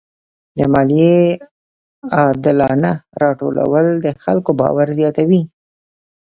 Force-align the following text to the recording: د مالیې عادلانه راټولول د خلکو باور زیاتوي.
د 0.57 0.59
مالیې 0.73 1.17
عادلانه 2.15 2.91
راټولول 3.21 3.85
د 4.05 4.07
خلکو 4.23 4.51
باور 4.59 4.87
زیاتوي. 4.99 5.41